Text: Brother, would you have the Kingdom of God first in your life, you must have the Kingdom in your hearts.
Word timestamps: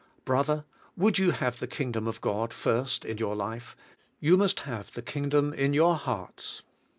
Brother, 0.25 0.65
would 0.97 1.19
you 1.19 1.29
have 1.29 1.59
the 1.59 1.67
Kingdom 1.67 2.07
of 2.07 2.21
God 2.21 2.53
first 2.55 3.05
in 3.05 3.19
your 3.19 3.35
life, 3.35 3.75
you 4.19 4.35
must 4.35 4.61
have 4.61 4.91
the 4.93 5.03
Kingdom 5.03 5.53
in 5.53 5.73
your 5.75 5.95
hearts. 5.95 6.63